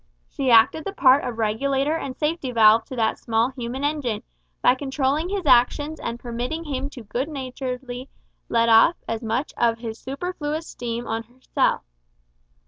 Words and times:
She 0.27 0.49
acted 0.49 0.83
the 0.83 0.93
part 0.93 1.23
of 1.23 1.37
regulator 1.37 1.95
and 1.95 2.17
safety 2.17 2.51
valve 2.51 2.85
to 2.85 2.95
that 2.95 3.19
small 3.19 3.49
human 3.49 3.83
engine, 3.83 4.23
by 4.59 4.73
controlling 4.73 5.29
his 5.29 5.45
actions 5.45 5.99
and 5.99 6.19
permitting 6.19 6.63
him 6.63 6.87
good 6.89 7.29
naturedly 7.29 8.05
to 8.05 8.09
let 8.49 8.67
off 8.67 8.95
much 9.21 9.53
of 9.57 9.77
his 9.77 9.99
superfluous 9.99 10.65
steam 10.65 11.05
on 11.05 11.21
herself. 11.21 11.83